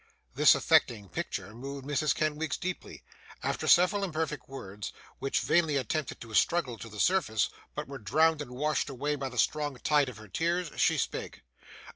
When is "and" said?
8.41-8.49